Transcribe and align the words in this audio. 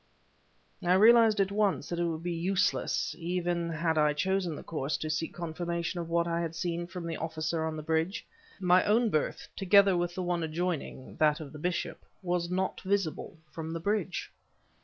I 0.81 0.93
realized 0.93 1.39
at 1.39 1.51
once 1.51 1.87
that 1.89 1.99
it 1.99 2.05
would 2.05 2.23
be 2.23 2.33
useless, 2.33 3.13
even 3.19 3.69
had 3.69 3.99
I 3.99 4.13
chosen 4.13 4.55
the 4.55 4.63
course, 4.63 4.97
to 4.97 5.11
seek 5.11 5.31
confirmation 5.31 5.99
of 5.99 6.09
what 6.09 6.27
I 6.27 6.41
had 6.41 6.55
seen 6.55 6.87
from 6.87 7.05
the 7.05 7.17
officer 7.17 7.63
on 7.65 7.75
the 7.77 7.83
bridge: 7.83 8.25
my 8.59 8.83
own 8.83 9.11
berth, 9.11 9.47
together 9.55 9.95
with 9.95 10.15
the 10.15 10.23
one 10.23 10.41
adjoining 10.41 11.17
that 11.17 11.39
of 11.39 11.53
the 11.53 11.59
bishop 11.59 12.03
was 12.23 12.49
not 12.49 12.81
visible 12.81 13.37
from 13.51 13.73
the 13.73 13.79
bridge. 13.79 14.31